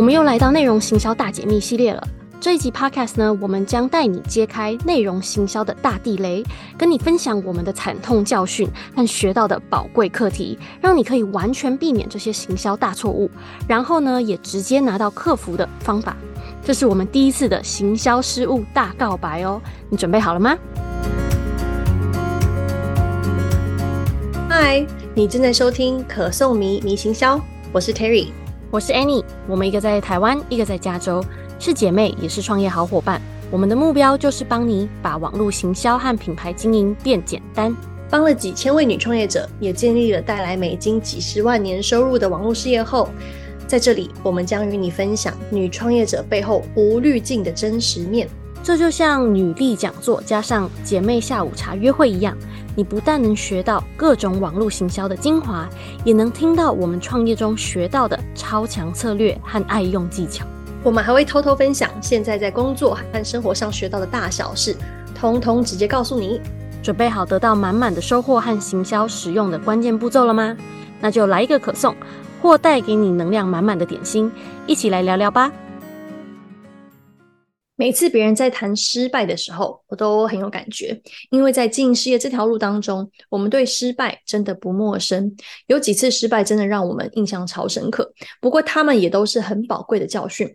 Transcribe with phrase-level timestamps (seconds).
[0.00, 2.02] 我们又来到内容行销大解密系列了。
[2.40, 6.42] 这一集 Podcast 呢，我们将带你揭开内容行销的大地雷，
[6.78, 8.66] 跟你分享我们的惨痛教训
[8.96, 13.30] 和学到的宝贵课题，让你可以完全避免这些行销大错误，
[13.68, 16.16] 然后呢，也直接拿到克服的方法。
[16.64, 19.60] 这是我们第一次的行销失误大告白哦，
[19.90, 20.56] 你准备好了吗？
[24.48, 24.82] 嗨，
[25.14, 27.38] 你正在收听可颂迷迷行销，
[27.70, 28.28] 我是 Terry，
[28.72, 31.20] 我是 Annie，我们一个在台湾，一个在加州。
[31.58, 33.20] 是姐妹，也是创业好伙伴。
[33.50, 37.76] 我们的目标就是帮你把网络行销和品牌经营变简单，
[38.08, 43.08] 帮了几千位女创业者，也建立了带来美金几十万年收入的网络事业后，
[43.66, 48.28] 在这里我们将与你分享女创业者背后无滤镜的真实面。
[48.62, 52.36] 这就像女力讲座加上姐妹下午茶约会一样，
[52.76, 55.68] 你不但能学到各种网络行销的精华，
[56.04, 60.44] 也能听到我们创业中学到的超强策略和爱用技巧。
[60.82, 64.76] 我们还会偷偷分享现在在工作和生活上学到的大小事，
[65.14, 66.40] 通通直接告诉你。
[66.82, 70.56] 准备好得到满满的收获和行销实用的关键步骤了吗？
[71.00, 71.94] 那就来一个可颂，
[72.40, 74.30] 或带给你能量满满的点心，
[74.66, 75.50] 一起来聊聊吧。
[77.80, 81.00] 每次别人在谈失败的时候，我都很有感觉，
[81.30, 85.34] 因为在经营事业这条路当中，我们对失败真的不陌生。
[85.66, 90.54] 有几次失败真的让我们印象超深刻，不过他们也都是很宝贵的教训。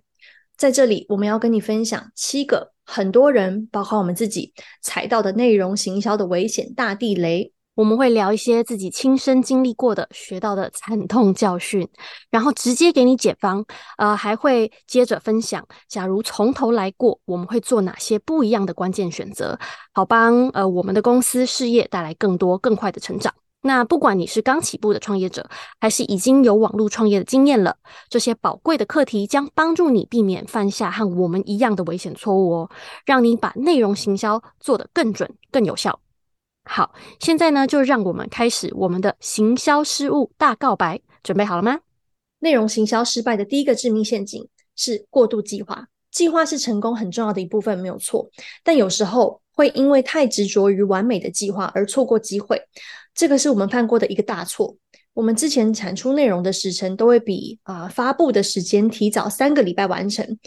[0.55, 7.51] 在这里，我们要跟你分享七个很多人，包括我们自己踩到的内容行销的危险大地雷。
[7.75, 11.87] 我们会聊一些自己亲身经历过的、学到的惨痛教训，
[12.31, 13.65] 然后直接给你解方。
[13.97, 19.59] 呃，还会接着分享，假如从头来过，我们会做哪些不一样的关键选择，
[19.93, 23.33] 好帮呃我们的公司事业带来更多更快的成长。
[23.61, 25.49] 那不管你是刚起步的创业者，
[25.81, 27.75] 还是已经有网络创业的经验了，
[28.09, 32.69] 这些宝贵的课题将帮助你避免犯下和我们一样的危险错误哦，
[33.05, 35.99] 让你把内容行销做得更准、更有效。
[36.65, 41.79] 好，现在呢，就让我们开始我们的行销失误大告白，准备好了吗？
[42.39, 48.29] 内容行销失败的第一个致命陷阱是过度计划，计划是成功很重要的一部分，没有错，
[48.63, 52.61] 但有时候会因为太执着于完美的计划而错过机会。
[53.13, 54.75] 这个是我们犯过的一个大错。
[55.13, 60.37] 我们之前产出内容的时程都会比啊、发布的时间提早三个礼拜完成。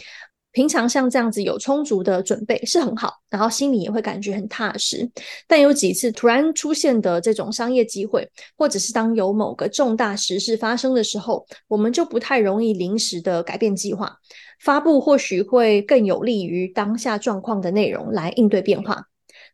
[0.59, 5.09] 平常像这样子有充足的准备是很好，然后心里也会感觉很踏实。
[5.47, 14.13] 但有几次突然出现的这种商业机会，或者是当有某个重大时事发生的时候，我们就不太容易临时的改变计划。
[14.59, 19.01] 发布或许会更有利于当下状况的内容来应对变化。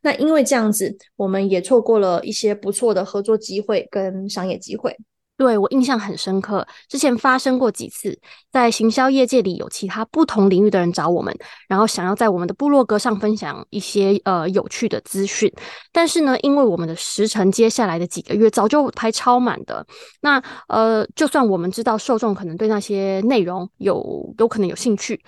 [0.02, 4.96] 那因为这样子，我们也错过了一些不错的合作机会跟商业机会。
[5.36, 8.18] 对，我印象很深刻，之前发生过几次，
[8.50, 11.36] 在行销业界里有其他不同领域的人找我们，
[11.68, 15.52] 然后想要在我们的部落格上分享一些呃有趣的资讯，
[15.92, 19.86] 但是呢，因为我们的时程接下来的几个月早就排超满的，
[20.22, 25.22] 那呃，就算我们知道受众可能对那些内容有有可能有兴趣。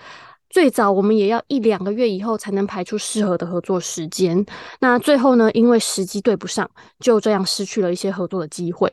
[0.49, 4.43] 最早我们也要一两个月以后才能排出适合的合作时间，
[4.79, 6.67] 那最后呢，因为时机对不上，
[6.99, 8.91] 就这样失去了一些合作的机会。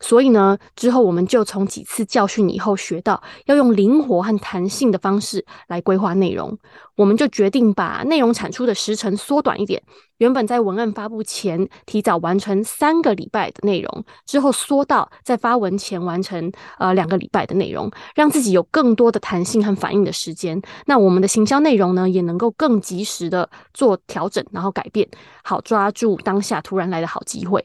[0.00, 6.58] 所以呢，之后我们就从几次教训以后学到，要用灵活和弹性的方式来规划内容。
[6.96, 9.82] 我们就决定把内容产出的时程缩短一点，
[10.18, 20.60] 原本在文案发布前提早完成三个礼拜的内容，之后缩到在发文前完成呃两个礼拜的内容，让自己有更多的弹性和反应的时间。
[20.86, 25.08] 那我们的行销内容呢，也能够更及时的做调整，然后改变，
[25.42, 27.64] 好抓住当下突然来的好机会。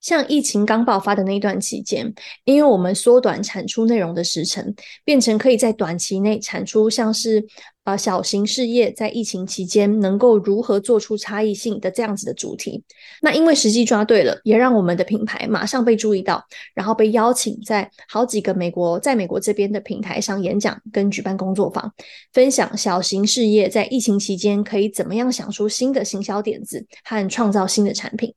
[0.00, 2.12] 像疫情刚爆发的那段期间，
[2.44, 7.44] 因为我们缩短产出内容的时程，变成可以在短期内产出像是
[7.84, 12.82] 呃小型事业在疫情期间能够如何做出差异性的这样子的主题。
[13.20, 16.44] 那因为时机抓对了，也让我们的品牌马上被注意到，
[16.74, 21.92] 然后被邀请在好几个美国在美国这边的平台上演讲跟举办工作坊，
[22.32, 28.32] 分享小型事业在疫情期间可以怎么样想出新的行销点子和创造新的产品。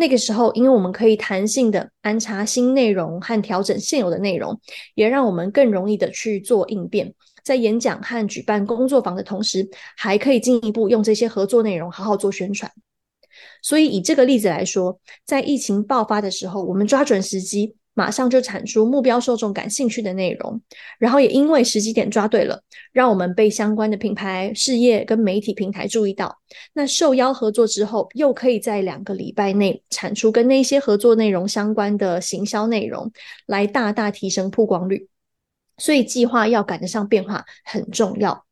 [0.00, 4.58] 那个时候，因为我们可以弹性的安插新内容和调整现有的内容，
[4.94, 7.12] 也让我们更容易的去做应变。
[7.44, 9.68] 在演讲和举办工作坊的同时，
[9.98, 12.72] 还可以进一步用这些合作内容好好做宣传。
[13.62, 17.76] 所以，以这个例子来说，在疫情爆发的时候，我们抓准时机。
[17.94, 20.60] 马上就产出目标受众感兴趣的内容，
[20.98, 26.40] 然后也因为时机点抓对了，让我们被相关的品牌、事业跟媒体平台注意到。
[26.72, 33.10] 那受邀合作之后，又可以在两个礼拜内产出跟那些合作内容相关的行销内容，
[33.46, 35.08] 来大大提升曝光率。
[35.76, 38.46] 所以计划要赶得上变化很重要。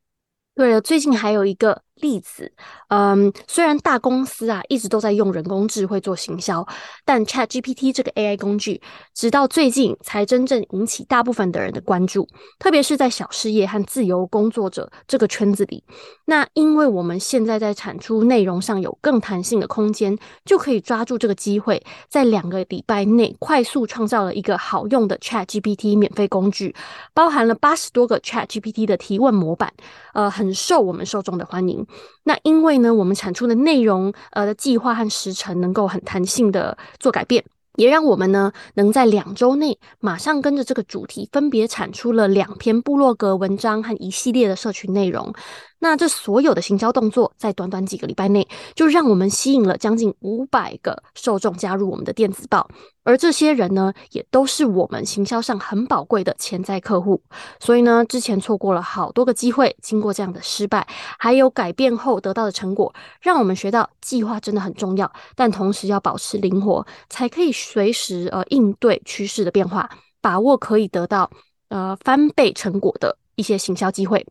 [0.55, 1.83] 对了，最近还有一个。
[2.01, 2.51] 例子，
[2.89, 6.67] 嗯，虽然大公司啊一直都在用人工智慧做行销，
[7.05, 8.81] 但 ChatGPT 这个 AI 工具，
[9.15, 12.27] 直到最近才真正引起大部分的人的关注，
[12.59, 15.83] 特别是在小事业和自由工作者这个圈子里。
[16.25, 26.75] 那因为我们现在在产出内容上有更弹性的空间，就可以抓住这个机会，在两个礼拜内快速创造了一个好用的 ChatGPT 免费工具，
[27.15, 29.73] 包含了八十多个 ChatGPT 的提问模板，
[30.13, 31.87] 呃，很受我们受众的欢迎。
[32.25, 37.45] 那因为呢，我们产出的内容，呃，的计划和时程能够很弹性的做改变，
[37.77, 45.33] 也让我们呢能在两周内马上跟着这个主题分别产出了两篇部落格文章和一系列的社群内容。
[45.79, 52.69] 那这所有的行销动作，在短短几个礼拜内，就让我们吸引了将近五百个受众加入我们的电子报，
[53.09, 57.23] 而这些人呢，也都是我们行销上很宝贵的潜在客户。
[57.59, 60.87] 所以呢，之前错过了好多个机会，经过这样的失败，
[61.19, 69.89] 还有改变后得到的成果，让我们学到计划真的很重要，但同时要保持灵活，才可以随时呃应对趋势的变化，
[70.21, 71.31] 把握可以得到
[71.71, 74.27] 呃翻倍成果的一些行销机会。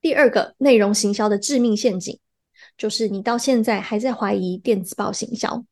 [0.00, 2.18] 第二个内容行销的致命陷阱，
[2.78, 5.62] 就是你到现在还在怀疑电子报行销，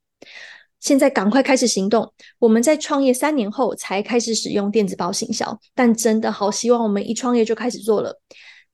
[0.82, 2.12] 现在赶快开始行动。
[2.40, 8.20] 我们在创业三年后才开始使用电子报行销，但真的好希望我们一创业就开始做了。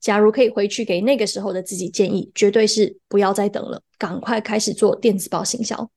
[0.00, 5.90] 假如可以回去给那个时候的自己建议，绝对是不要再等了，赶快开始做电子报行销。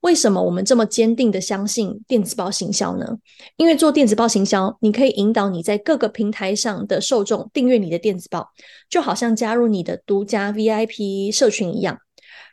[0.00, 3.18] 为什么我们这么坚定的相信电子报行销呢？
[3.56, 8.48] 因为做电子报行销，你可以引导你在各个平台上的受众订阅你的电子报，
[8.88, 11.98] 就好像加入你的独家 VIP 社群一样。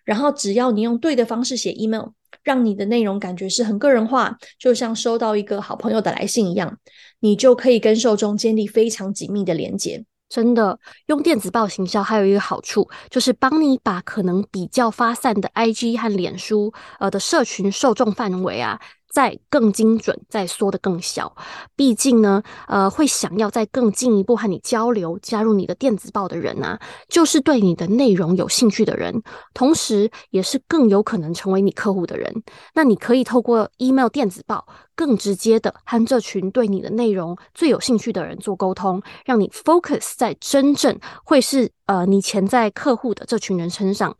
[0.03, 2.09] 然后只要你用对的方式写 email，
[2.45, 6.77] 让你的内容感觉是很个人化，就像收到一个好朋友的来信一样，
[7.19, 10.05] 你就可以跟受众建立非常紧密的连接。
[10.27, 18.79] 真的，用电子报行销还有一个好处，就是帮你把可能比较发散的 IG 和脸书呃的社群受众范围啊。
[19.15, 21.33] 再更精准，再缩得更小。
[21.73, 26.77] 毕竟呢，呃，会想要再更进一步和你交流、加入你的电子报的人啊，
[27.07, 29.23] 就是对你的内容有兴趣的人，
[29.53, 32.43] 同时也是更有可能成为你客户的人。
[32.73, 34.67] 那你可以透过 email 电子报，
[34.97, 44.13] 更直接的和这群对你的内容最有兴趣的人做沟通，让你 focus 在真正会是呃你潜在客户的这群人身上。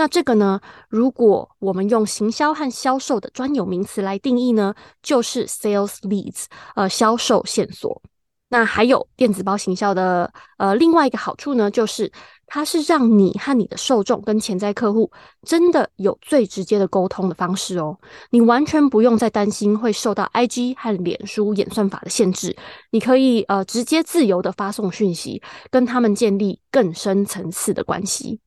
[0.00, 0.58] 那这个呢，
[0.88, 8.00] 如果我们用行销和销售的专有名词来定义呢，就是 sales leads，呃，销售线索。
[8.48, 12.10] 那还有电子包行销的呃另外一个好处呢，就是
[12.46, 15.12] 它是让你和你的受众跟潜在客户
[15.42, 17.98] 真的有最直接的沟通的方式哦。
[18.30, 22.56] 你完全不用再担心会受到 IG 和脸书演算法的限制，
[22.90, 28.40] 你可以呃直接自由的发送讯息，跟他们建立更深层次的关系。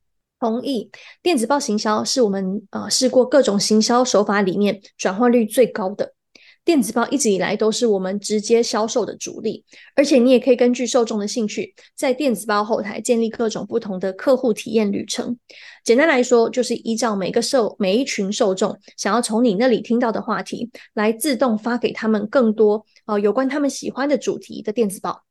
[0.50, 0.90] 同意，
[1.22, 6.14] 电子报行销是我们呃试过各种行销手法里面转换率最高的。
[6.64, 9.62] 电子报一直以来都是我们直接销售的主力，
[9.94, 15.36] 而且你也可以根据受众的兴趣，在电子报后台建立各种不同的客户体验旅程。
[15.84, 25.22] 简单来说，就是依照每个受每一群受众想要从你那里听到的话题，来自动发给他们更多呃有关他们喜欢的主题的电子报。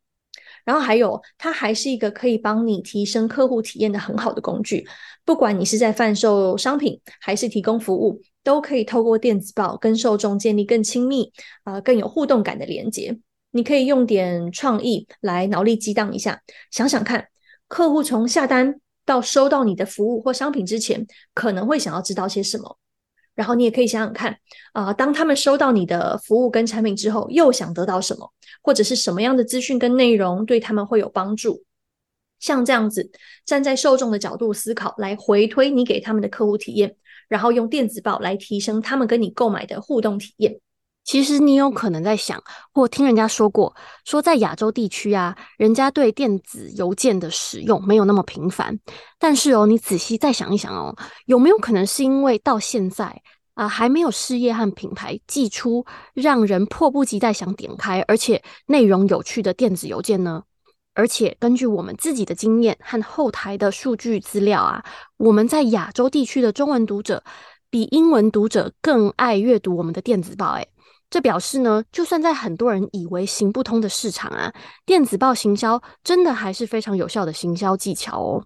[0.65, 4.87] 然后还有，它还是一个可以帮你提升客户体验的很好的工具。
[5.25, 11.31] 不管你是在贩售商品，还是提供服务，都可以透过电子报跟受众建立更亲密、
[11.63, 13.17] 呃更有互动感的连接。
[13.51, 17.27] 你可以用点创意来脑力激荡一下，想想看，
[17.67, 22.77] 客户从下单到收到你的服务或商品之前，可能会想要知道些什么。
[23.35, 24.37] 然后你也可以想想看，
[24.73, 31.63] 啊、当他们收到你的服务跟产品之后，又想得到什么，或者是什么样的资讯跟内容对他们会有帮助？
[32.39, 33.09] 像这样子，
[33.45, 36.95] 站在受众的角度思考，来回推你给他们的客户体验，
[37.29, 40.59] 然后用电子报来提升他们跟你购买的互动体验。
[41.03, 42.41] 其实你有可能在想，
[42.73, 48.79] 或听人家说过，说在亚洲地区啊，人家对电子邮件的使用没有那么频繁。
[49.19, 50.95] 但是哦，你仔细再想一想哦，
[51.25, 53.05] 有没有可能是因为到现在
[53.53, 60.43] 啊，呃，还没有事业和品牌寄出让人迫不及待想点开，而且内容有趣的电子邮件呢？
[60.95, 64.85] 而且根据我们自己的经验和后台的数据资料啊，
[65.17, 67.23] 我们在亚洲地区的中文读者
[67.69, 70.69] 比英文读者更爱阅读我们的电子报，诶。
[71.13, 74.51] 这表示呢，就算在很多人以为行不通的市场啊，
[74.83, 78.43] 电子报行销真的还是非常有效的行销技巧哦。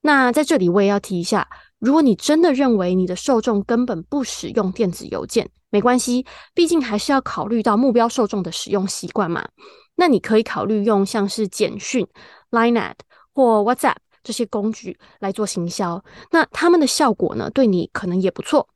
[0.00, 1.48] 那在这里我也要提一下，
[1.78, 9.46] 如果你真的认为你的受众根本不使用电子邮件，没关系，毕竟还是要考虑到目标受众的使用习惯嘛。
[9.94, 12.04] 那你可以考虑用像是简讯、
[12.50, 12.94] Line@
[13.32, 18.68] 或 WhatsApp 这些工具来做行销，那他们的效果呢，对你可能也不错。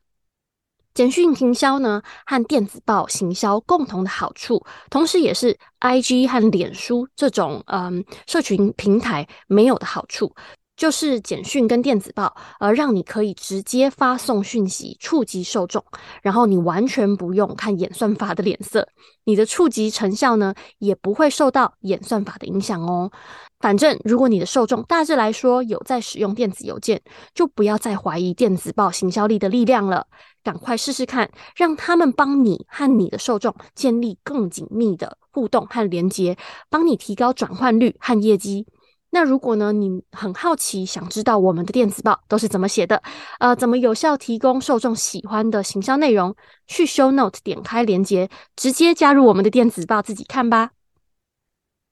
[0.99, 10.35] 简讯行销呢，和电子报行销共同的好处，同时也是 IG 和脸书这种嗯社群平台没有的好处。
[10.79, 15.85] 就是简讯跟电子报，呃，让你可以直接发送讯息，触及受众，
[16.23, 18.89] 然后你完全不用看演算法的脸色，
[19.25, 23.11] 你的触及成效呢，也不会受到演算法的影响哦。
[23.59, 27.03] 反正如果你的受众大致来说有在使用电子邮件，
[27.35, 30.07] 就不要再怀疑电子报行销力的力量了，
[30.45, 36.39] 赶快试试看，让他们帮你和你的受众建立更紧密的互动和连接，
[36.71, 38.65] 帮你提高转换率和业绩。
[39.11, 43.03] 那如果呢，你很好奇，想知道我们的电子报都是怎么写的，
[43.41, 46.37] 呃，怎么有效提供受众喜欢的行销内容？
[46.67, 50.73] 去 Show Note 点开链接，直接加入我们的电子报，自己看吧。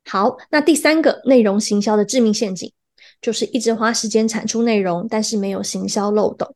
[0.04, 2.70] 好，那第三个内容行销的致命陷阱，
[3.22, 6.54] 就是一直花时间产出内容，但是没有行销漏洞。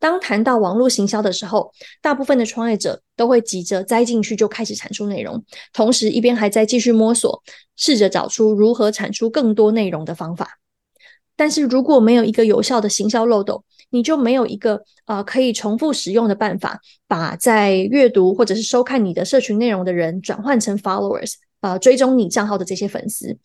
[0.00, 7.42] 当谈到网络行销的时候，大部分的创业者都会急着栽进去就开始产出内容，同时一边还在继续摸索，
[7.76, 10.58] 试着找出如何产出更多内容的方法。
[11.36, 23.38] 但是如果没有一个有效的行销漏斗，你就没有一个呃可以重复使用的办法，把在阅读或者是收看你的社群内容的人转换成 followers，呃，追踪你账号的这些粉丝，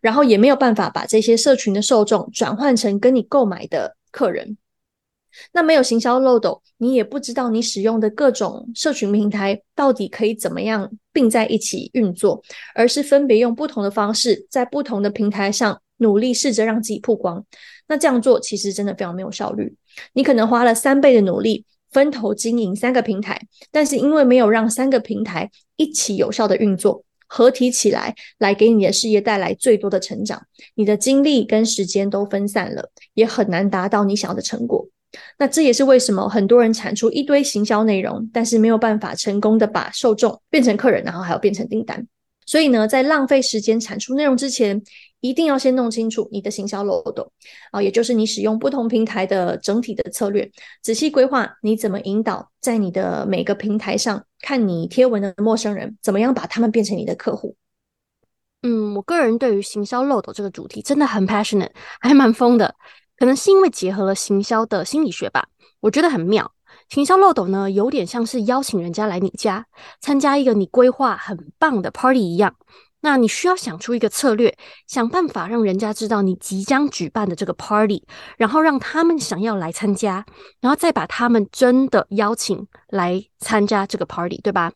[0.00, 4.56] 然后也没有办法把这些社群的受众转换成跟你购买的客人。
[5.52, 12.42] 那没有行销漏斗，你也不知道你使用的各种社群平台到底可以怎么样并在一起运作，
[12.74, 17.44] 而是分别用不同的方式在不同的平台上努力试着让自己曝光。
[17.88, 19.74] 那这样做其实真的非常没有效率。
[20.12, 23.40] 你可能花了三倍的努力分头经营三个平台，
[23.70, 30.42] 但是因为没有让三个平台一起有效的运作，合体起来来给你的事业带来最多的成长，
[30.74, 34.86] 你的精力跟时间都分散了，也很难达到你想要的成果。
[35.38, 42.06] 那这也是为什么很多人产出一堆行销内容，但是没有办法成功的把受众变成客人，然后还要变成订单。
[42.44, 44.80] 所以呢，在浪费时间产出内容之前，
[45.20, 47.28] 一定要先弄清楚你的行销漏斗
[47.72, 50.48] 啊，也就是你使用不同平台的整体的策略，
[50.80, 57.56] 仔细规划你怎么引导在你的每个平台上看你贴文的陌生人，怎么样把他们变成你的客户。
[58.62, 61.70] 嗯，我个人对于行销漏斗这个主题真的很 passionate，
[62.00, 62.72] 还蛮疯的。
[63.18, 65.48] 可能是因为结合了行销的心理学吧，
[65.80, 66.52] 我觉得很妙。
[66.88, 69.66] 行销漏斗呢，有点像是邀请人家来你家
[70.00, 72.54] 参加一个你规划很棒的 party 一样。
[73.00, 74.56] 那你需要想出一个策略，
[74.86, 78.02] 想办法让人家知道你即将举办的这个 party，
[78.36, 80.24] 然后让他们想要来参加，
[80.60, 84.72] 然后再把他们真的邀请来参加这个 party，对吧？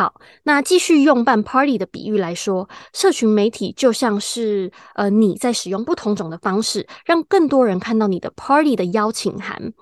[0.00, 0.14] 好，
[0.44, 9.74] 那继续用办 party 的比喻来说，社群媒体就像是呃你在使用不同种的方式，让更多人看到你的 party 的邀请函，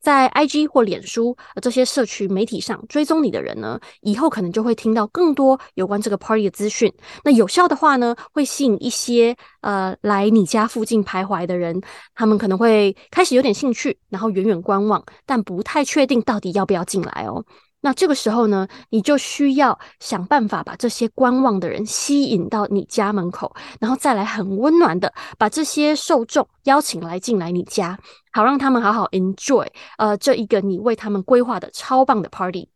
[0.00, 6.94] 在 IG 或脸书这些社群媒体上追踪你的人呢，以后可能就会听到更多有关这个 party 的资讯。
[7.24, 11.82] 那有效的话呢，会吸引一些呃来你家附近徘徊的人，
[12.14, 17.44] 他们可能会开始有点兴趣，然后远远观望，但不太确定到底要不要进来哦。
[17.82, 27.96] 那这个时候呢，你就需要想办法把这些观望的人吸引到你家门口，然后再来很温暖的把这些受众邀请来进来你家，
[28.32, 29.66] 好让他们好好 enjoy
[29.98, 32.68] 呃这一个你为他们规划的超棒的 party。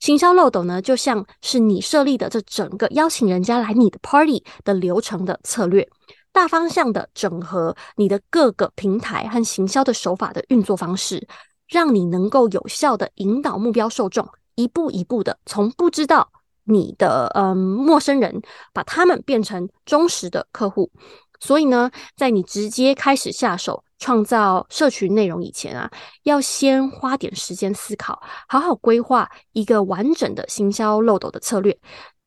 [0.00, 5.86] 行销漏斗呢，就像是你设立的这整个邀请人家来你的 party 的流程的策略，
[6.32, 11.28] 大方向的整合你的各个平台和行销的手法的运作方式。
[11.72, 16.30] 让你能够有效的引导目标受众，一步一步的从不知道
[16.64, 18.42] 你的嗯陌生人，
[18.74, 20.90] 把他们变成忠实的客户。
[21.40, 25.90] 所以呢，在你直接开始下手创造社群内容以前啊，
[26.24, 31.76] 要先花点时间思考，好好规划一个完整的行销漏斗的策略，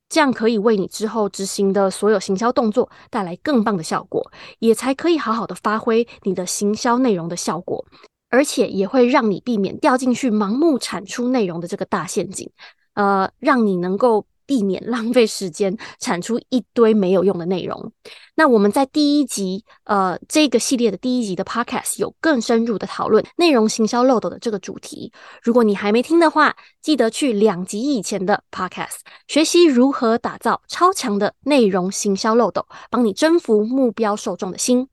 [0.08, 7.86] 这样可以为你之后执行的所有行销动作带来更棒的效果，也才可以好好的发挥你的行销内容的效果。
[8.28, 12.50] 而且也会让你避免掉进去盲目产出内容的这个大陷阱，
[12.94, 17.92] 呃，让你能够避免浪费时间产出一堆没有用的内容。
[18.34, 25.10] 那我们在第一集，呃，这个系列的第一集的 Podcast 有更深入的讨论内容行销漏斗的这个主题。
[25.42, 34.88] 如果你还没听的话，记得去两集以前的 Podcast 学习如何打造超强的内容行销漏斗，帮你征服目标受众的心。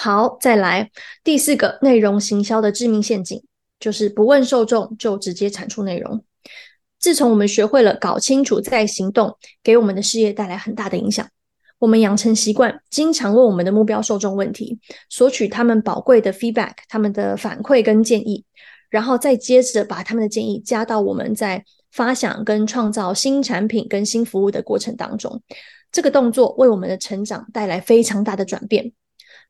[0.00, 0.92] 好，再来
[1.24, 3.42] 第四个内容行销的致命陷阱，
[3.80, 6.24] 就是不问受众就直接产出内容。
[7.00, 11.28] 自从我们学会了搞清楚再行动，给我们的事业带来很大的影响。
[11.80, 14.78] 我们养成习惯，经常问我们的目标受众问题，
[15.10, 18.44] 索取他们宝贵的 feedback，他们的反馈跟建议，
[18.90, 25.42] 然后再接着把他们的建议加到我们在发想跟创造新产品跟新服务的过程当中。
[25.90, 28.92] 这个动作为我们的成长带来非常大的转变。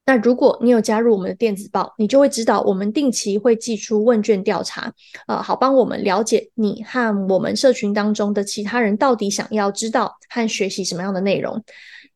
[0.08, 4.90] 那如果你有加入我们的电子报，你就会知道我们定期会寄出问卷调查，
[5.26, 11.62] 呃，好帮我们了解你和我们社群当中的其他人到底想要知道和学习什么样的内容。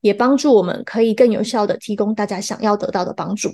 [0.00, 3.50] 也帮助我们可以更有效地提供大家想要得到的帮助。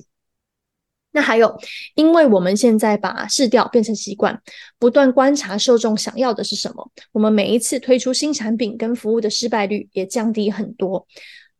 [1.11, 1.59] 那还有，
[1.97, 4.40] 因为我们现在把试调变成习惯，
[4.78, 11.09] 不断观察受众想要的是什么，我们每一次推出新产品跟服务的失败率也降低很多。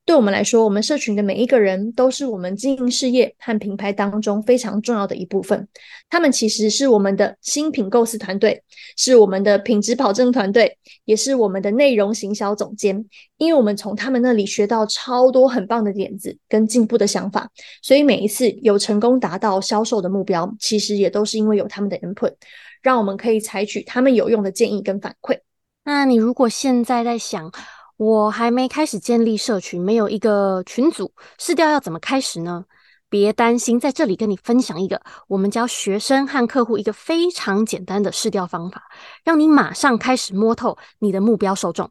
[0.09, 5.69] 对我们来说，我们社群的每一个人都是我们经营事业和品牌当中非常重要的一部分。
[6.09, 8.63] 他们其实是我们的新品构思团队，
[8.97, 13.05] 是我们的品质保证团队，也是我们的内容行销总监。
[13.37, 17.47] 因为我们从他们那里学到超多很棒的点子跟进步的想法，
[17.83, 22.33] 所以每一次有成功达到销售的目标，其实也都是因为有他们的 input，
[22.81, 25.39] 让我们可以采取他们有用的建议跟反馈。
[25.85, 27.53] 那你如果现在在想，
[27.99, 32.65] 我还没开始建立社群，没有一个群组，试调要怎么开始呢？
[33.11, 38.85] 别担心，在这里跟你分享一个我们教学生和客户一个非常简单的试调方法，
[39.25, 41.91] 让你马上开始摸透你的目标受众。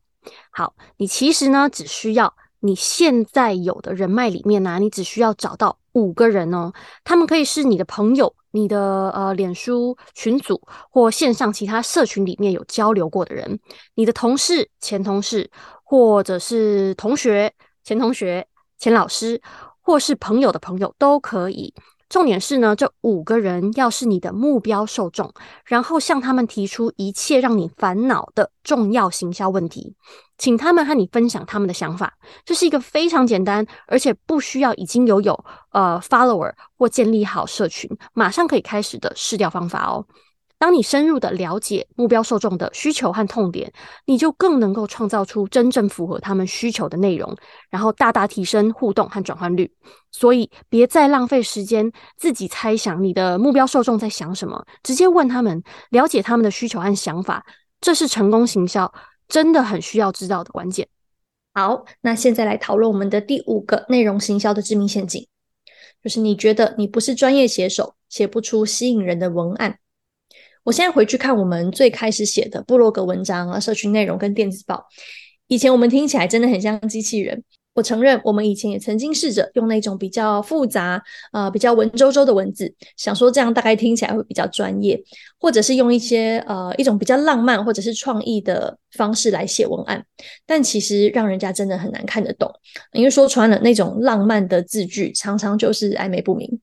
[0.50, 6.72] 好，你其实呢，只需要你现在有的人脉里面呢、啊，你只需要找到五个人哦，
[7.04, 8.34] 他们可以是你的朋友。
[8.52, 10.60] 你的呃，脸书群组
[10.90, 13.60] 或线上其他社群里面有交流过的人，
[13.94, 15.52] 你的同事、前同事，
[15.90, 18.46] 或者是同学、前同学、
[18.78, 19.42] 前老师，
[19.80, 21.74] 或是朋友的朋友都可以。
[22.10, 25.34] 重点是呢，这五个人要是你的目标受众，
[25.66, 29.96] 然后向他们提出一切让你烦恼的重要行销问题，
[30.38, 32.14] 请他们和你分享他们的想法。
[32.44, 40.06] 这是一个非常简单，而且不需要已经有有呃 follower 或建立好社群，马上可以开始的试调方法哦。
[40.60, 43.72] 当你深入的了解目标受众的需求和痛点，
[44.06, 47.36] 你就更能够创造出真正符合他们需求的内容，
[47.70, 49.72] 然后大大提升互动和转换率。
[50.12, 57.46] 所以，别再浪费时间自己猜想你的目标受众在想什么，直接问他们，了解他们的需求和想法，
[57.80, 58.92] 这是成功行销
[59.28, 60.88] 真的很需要知道的关键。
[61.54, 65.28] 好，那现在来讨论我们的第五个内容行销的致命陷阱，
[66.04, 69.78] 就是你觉得你不是专业写手，写不出吸引人的文案。
[70.68, 74.86] 我现在回去看我们最开始写的部落格文章啊、社群内容跟电子报，
[75.48, 77.42] 以前我们听起来真的很像机器人。
[77.74, 81.02] 我承认，我们以前也曾经试着用那种比较复杂、
[81.32, 85.02] 呃比较文绉绉的文字，想说这样大概听起来会比较专业，
[85.40, 90.04] 或者是用一些呃一种比较浪漫或者是创意的方式来写文案，
[90.46, 92.52] 但其实让人家真的很难看得懂，
[92.92, 96.60] 因为说穿了那种浪漫的字句常常就是暧昧不明。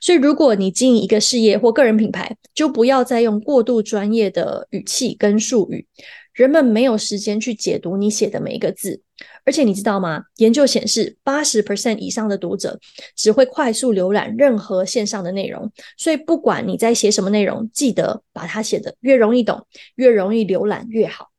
[0.00, 5.86] 所以，如果你经营一个事业或个人品牌，就不要再用过度专业的语气跟术语，
[6.32, 9.00] 人们没有时间去解读你写的每一个字。
[9.44, 10.24] 而且，你知道吗？
[10.38, 12.78] 研究显示，八十 percent 以上的读者
[13.14, 15.70] 只会快速浏览任何线上的内容。
[15.96, 21.30] 所以，不管你在写什么内容，记得把它写得越容易懂、越容易浏览越好。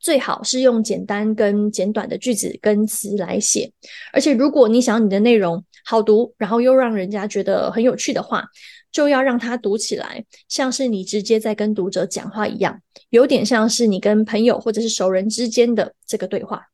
[0.00, 3.70] 最好是用简单跟简短的句子跟词来写。
[4.12, 8.44] 而且，如果你想你的内容好读，然后又让人家觉得很有趣的话，
[8.90, 16.66] 就要让他读起来像是你直接在跟读者讲话一样，有点像是你跟朋友或者是熟人之间的这个对话。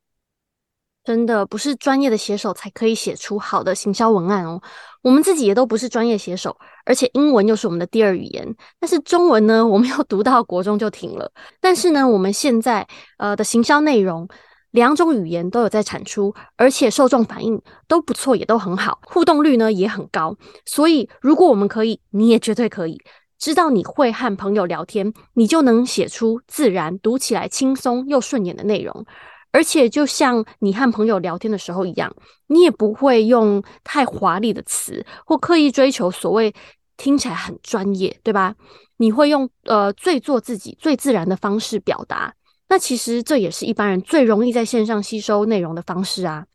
[1.04, 4.60] 真的不是专业的写手才可以写出好的行销文案哦。
[5.00, 8.46] 我们自己也都不是专业写手，而且英文又是我们的第二语言。
[8.78, 11.32] 但是中文呢，我们又 读到国中就停了。
[11.60, 14.28] 但是呢，我们现在呃的行销内容。
[14.70, 20.36] 两种语言都有在产出，而且受众反应都不错，也都很好，互动率呢也很高。
[20.66, 23.00] 所以，如果我们可以，你也绝对可以。
[23.38, 29.06] 知道你会和朋友聊天，你就能写出自然、读起来轻松又顺眼的内容。
[29.52, 32.14] 而且，就像你和朋友聊天的时候一样，
[32.48, 36.52] 你也不会用太华丽的词，或刻意追求所谓
[36.96, 38.54] 听起来很专业，对吧？
[38.98, 42.34] 你会用呃最做自己、最自然的方式表达。
[42.68, 46.46] 那其实这也是一般人最容易在线上吸收内容的方式啊。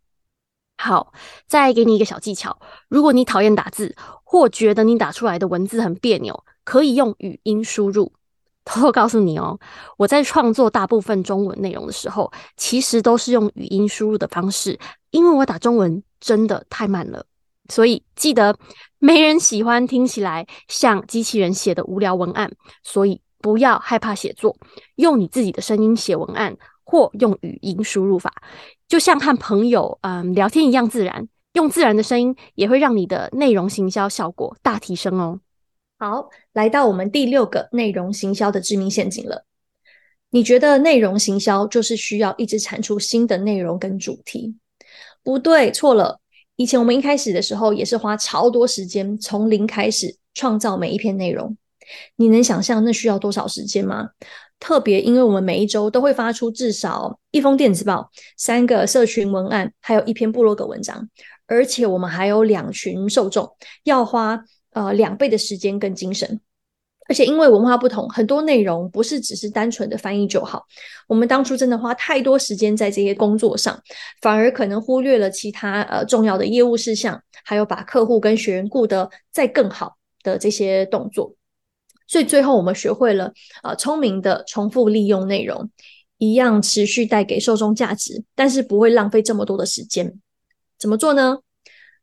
[0.78, 1.14] 好，
[1.48, 8.14] 再给你一个小技巧：如果你讨厌打字，或觉得你打出来的文字很别扭，可以用语音输入。
[8.66, 9.60] 偷偷告诉你哦，
[9.98, 14.80] 我在创作大部分中文内容的时候，其实都是用语音输入的方式，
[15.12, 17.26] 因为我打中文真的太慢了。
[17.70, 18.56] 所以记得，
[19.00, 22.52] 没人喜欢听起来像机器人写的无聊文案，
[22.84, 23.23] 所以。
[23.44, 24.56] 不要害怕写作，
[24.96, 28.34] 用你自己的声音写文案，或用语音输入法，
[28.88, 31.28] 就像和朋友嗯聊天一样自然。
[31.52, 35.40] 用自然的声音也会让你的内容行销效果大提升哦。
[36.00, 39.46] 好，来到我们第六个内容行销的致命陷阱了。
[40.32, 44.56] 你觉得内容行销就是需要一直产出新的内容跟主题？
[45.22, 46.20] 不对，错了。
[46.56, 51.56] 以前我们一开始的时候也是花超多时间，从零开始创造每一篇内容。
[52.16, 54.10] 你能想象那需要多少时间吗？
[54.60, 61.10] 特别因为我们每一周都会发出至少一封电子报、三个社群文案，还有一篇部落格文章。
[61.46, 63.50] 而且我们还有两群受众，
[63.84, 64.42] 要花
[64.72, 66.40] 呃两倍的时间跟精神。
[67.10, 70.64] 而且因为文化不同，很多内容不是只是单纯的翻译就好。
[71.06, 73.78] 我们当初真的花太多时间在这些工作上，
[74.22, 81.36] 反而可能忽略了其他呃重要的业务事项，还有把客户跟学员顾得再更好的这些动作。
[82.14, 85.72] 所以最后我们学会了呃聪明的重复利用内容，
[86.20, 90.14] 一样持续带给受众价值，但是不会浪费这么多的时间。
[90.78, 91.40] 怎么做呢？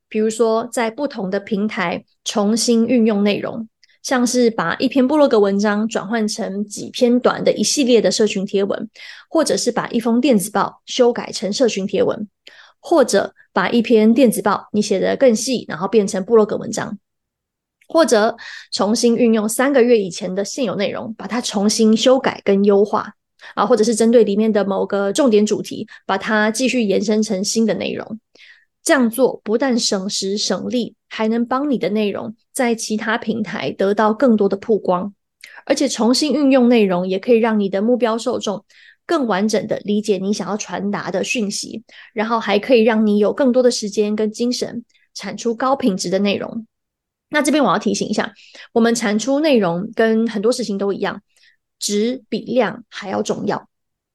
[0.09, 3.68] 比如说，在不同的平台重新运用内容，
[4.03, 8.90] 像是把一篇部落格文章转换成几篇短的一系列的社群贴文，
[9.29, 12.29] 或者是把一封电子报修改成社群贴文，
[12.81, 16.99] 或者把一篇电子报你写得更细，然后变成部落格文章，
[17.92, 18.37] 或者
[18.70, 23.12] 重新运用三个月以前的现有内容，把它重新修改跟优化
[23.57, 28.20] 啊，或者是针对里面的某个重点主题，把它继续延伸成新的内容。
[28.85, 35.12] 这样做不但省时省力，还能帮你的内容在其他平台得到更多的曝光，
[35.66, 38.64] 而且重新运用内容也可以让你的目标受众
[39.05, 41.83] 更完整的理解你想要传达的讯息，
[42.14, 46.64] 然后还可以让你有更多的时间跟精神产出高品质的内容。
[47.31, 48.33] 那这边我要提醒一下，
[48.73, 51.23] 我们产出内容跟很多事情都一样，
[51.79, 53.69] 质比量还要重要。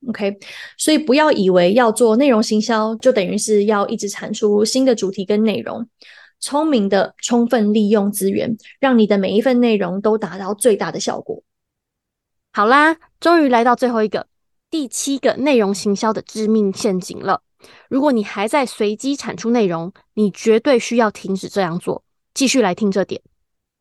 [0.08, 0.38] OK，
[0.78, 5.90] 所以不要以为要做内容行销就等于是要一直产出新的主题跟内容。
[6.40, 11.42] 聪明的充分利用资源，让你的每一份内容都达到最大的效果。
[12.52, 14.28] 好啦，终于来到最后一个
[14.70, 17.42] 第七个内容行销的致命陷阱了。
[17.90, 22.05] 如果你还在随机产出内容，你绝对需要停止这样做。
[22.36, 23.20] 继续来听这点。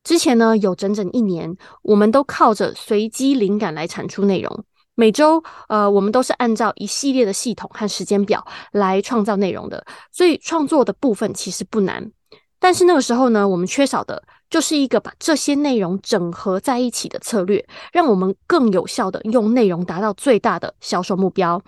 [0.03, 4.64] 之前呢，有整整一年，我们都靠着随机灵感来产出内容。
[4.95, 12.12] 每周，呃，我们都是按照一系列的系统和时间表来创造内容的，所以创作的部分其实不难。
[12.61, 21.61] 但是那个时候呢，我们缺少的就是一个把这些内容整合在一起的策略，让我们更有效的用内容达到最大的销售目标。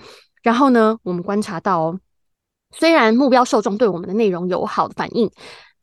[0.43, 2.01] 然后呢，我们观察到哦，
[2.71, 5.29] 虽然目标受众对我们的内容有好的反应，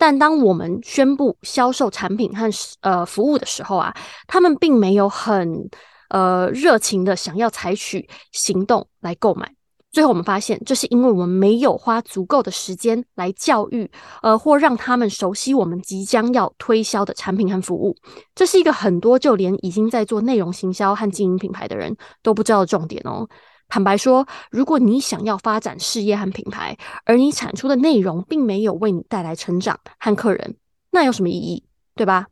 [0.04, 3.96] 但当我们宣布销售产品和呃服务的时候啊，
[4.28, 5.70] 他们并没有很。
[6.10, 9.52] 呃，热情的想要采取行动来购买，
[9.92, 13.90] 最后我们发现，这是因为我们没有花足够的时间来教育，
[14.22, 17.96] 呃，或让他们熟悉我们即将要推销的产品和服务。
[18.36, 23.28] 这是一个很多就连已经在做内容行销和经营品牌的人都不知道的重点哦。
[23.74, 30.58] 坦白说，如果你想要发展事业和品牌，而你产出的内容并没有为你带来成长和客人，
[30.92, 31.64] 那有什么意义？
[31.96, 32.28] 对吧？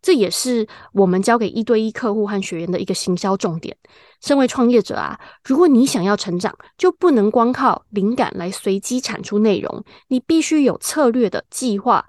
[0.00, 3.76] 这也是我们教给一对一客户和学员的一个行销重点。
[4.22, 12.02] 身为创业者啊，如果你想要成长，就不能光靠灵感来随机产出内容，你必须有策略的计划，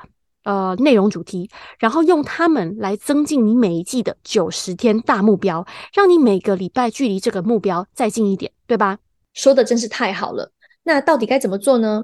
[0.50, 8.98] 呃，内容主题，然后用它们来增进你每一季的九十天大目标，让你每个礼拜距离这个目标再近一点，对吧？
[9.36, 10.52] 说的真是太好了。
[10.82, 12.04] 那到底该怎么做呢？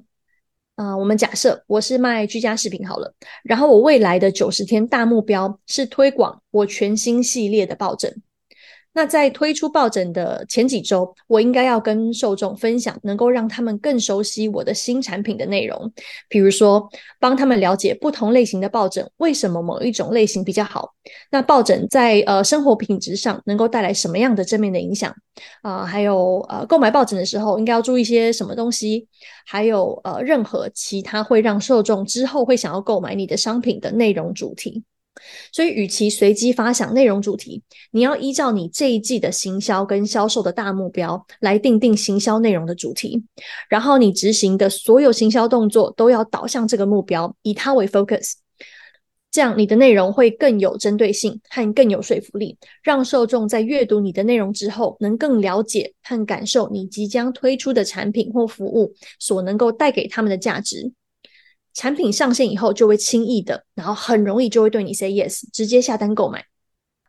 [0.76, 3.12] 啊、呃，我们假设我是卖居家饰品好了，
[3.44, 8.22] 然后我未来的九十天大目标是推广我全新系列的抱枕。
[8.96, 15.92] 那在推出抱枕的前几周，我应该要跟受众分享能够让他们更熟悉我的新产品的内容，
[16.30, 20.94] 比如说帮他们了解不同类型的抱枕为什么某一种类型比较好。
[21.30, 25.14] 那抱枕在呃生活品质上能够带来什么样的正面的影响
[25.62, 29.06] 啊、还有呃购买抱枕的时候应该要注意些什么东西？
[29.46, 34.84] 还有呃任何其他会让受众之后会想要购买你的商品的内容主题。
[35.52, 43.24] 所以，与其随机发想内容主题，你要依照你这一季的行销跟销售的大目标来定定行销内容的主题，
[43.70, 48.34] 然后你执行的所有行销动作都要导向这个目标，以它为 focus。
[49.32, 60.94] 这样，你的内容会更有针对性和更有说服力，让受众在阅读你的内容之后，能更了解和感受你即将推出的产品或服务所能够带给他们的价值。
[61.76, 66.44] 产品上线以后，就会轻易的，然后很容易就会对你 say yes，直接下单购买。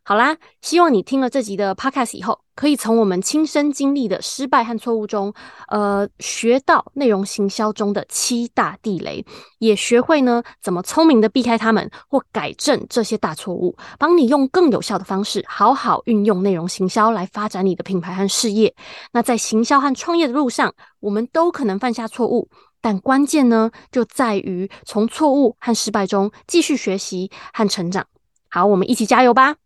[0.05, 5.35] 好啦，希望你听了这集的 podcast 以后，可以从我们亲身经历的失败和错误中，
[5.67, 9.25] 呃，学到内容行销中的七大地雷，
[9.59, 18.73] 也学会呢怎么聪明的避开他们或改正这些大错误，帮你用更有效的方式，好好运用内容行销来发展你的品牌和事业。
[19.13, 22.49] 那在行销和创业的路上，我们都可能犯下错误，
[22.87, 28.07] 但关键呢就在于从错误和失败中继续学习和成长。
[28.49, 29.57] 好，我们一起加油吧！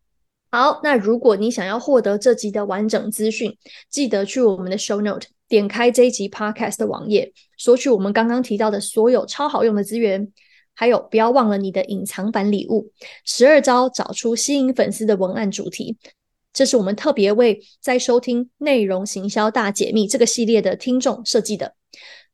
[0.51, 3.55] 好，那如果你想要获得这集的完整资讯，
[3.91, 10.33] 记得去我们的 show note，点开这一集 podcast 的网页，索取我们刚刚提到的所有超好用的资源。
[10.73, 12.91] 还有，不要忘了你的隐藏版礼物——
[13.27, 15.99] 十二招找出吸引粉丝的文案主题。
[16.55, 21.75] 这是我们特别为在收听内容行销大解密这个系列的听众设计的。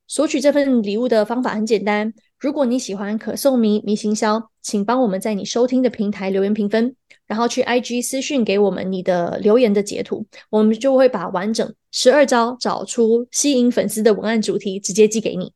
[0.06, 6.94] 索取这份礼物的方法很简单，如果你喜欢可颂迷迷行销，请帮我们在你收听的平台留言评分。
[7.26, 15.52] 然后去 IG 私讯给我们你的留言的截图，我们就会把完整十二招找出吸引粉丝的文案主题直接寄给你。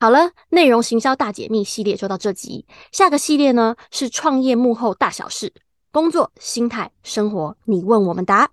[0.00, 5.52] 好了，内容行销大解密系列就到这集，下个系列呢是创业幕后大小事，
[5.92, 8.50] 工作、心态、生活，你问我们答。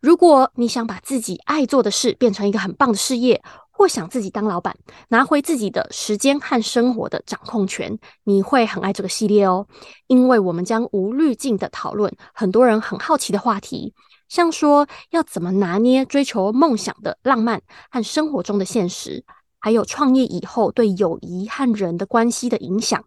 [0.00, 3.40] 如果你想把自己爱做的事变成一个很棒的事业，
[3.76, 4.74] 或想自己当老板，
[5.08, 9.66] 拿回自己的时间和生活的掌控权，你会很爱这个系列哦，
[10.06, 13.92] 因为我们将无滤镜的讨论很多人很好奇的话题，
[14.30, 17.60] 像说要怎么拿捏追求梦想的浪漫
[17.90, 19.22] 和生活中的现实，
[19.60, 23.04] 还有创业以后对友谊和人的关系的影响。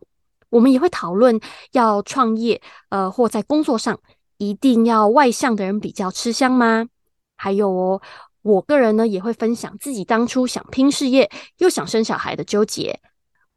[0.51, 1.39] 我们也会讨论
[1.71, 3.99] 要创业，呃，或在工作上
[4.37, 6.87] 一定要外向的人比较吃香吗？
[7.35, 8.01] 还有哦。
[8.41, 12.99] 我个人呢也会分享自己当初想拼事业又想生小孩的纠结。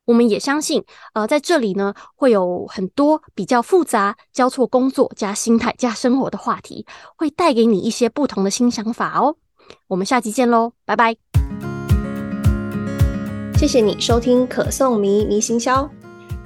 [0.05, 6.85] 我们也相信，呃，在这里呢会有很多比较复杂、交错工作加心态加生活的话题，
[7.16, 9.37] 会带给你一些不同的新想法哦。
[9.87, 11.16] 我们下期见喽，拜拜！
[13.57, 15.88] 谢谢你收听可颂迷迷行销。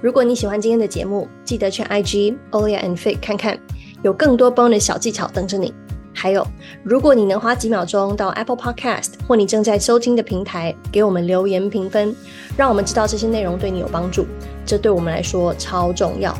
[0.02, 3.58] 如果你喜欢今天的节目，记得去 IG Olia and Fig 看看，
[4.04, 5.72] 有更多 bonus 小技巧等着你。
[6.18, 6.44] 还有，
[6.82, 12.16] 如果你能花几秒钟到 Apple Podcast 或你正在收听的平台给我们留言评分，
[12.56, 14.26] 让我们知道这些内容对你有帮助，
[14.64, 16.34] 这对我们来说超重要，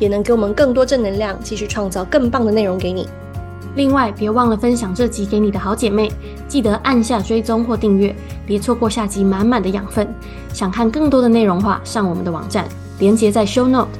[0.00, 3.08] 也能给我们更多正能量，继续创造更棒的内容给你。
[3.76, 6.10] 另外，别忘了分享这集给你的好姐妹，
[6.48, 8.12] 记得按下追踪或订阅，
[8.44, 10.12] 别错过下集满满的养分。
[10.52, 12.66] 想看更多的内容话，上我们的网站，
[12.98, 13.99] 连结在 Show Note。